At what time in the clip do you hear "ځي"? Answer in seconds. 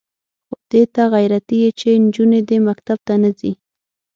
3.39-3.51